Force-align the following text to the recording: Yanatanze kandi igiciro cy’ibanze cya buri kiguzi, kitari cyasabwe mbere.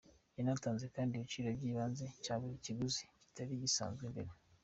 Yanatanze 0.37 0.85
kandi 0.95 1.11
igiciro 1.15 1.47
cy’ibanze 1.59 2.05
cya 2.23 2.35
buri 2.39 2.55
kiguzi, 2.65 3.03
kitari 3.23 3.53
cyasabwe 3.61 4.03
mbere. 4.13 4.31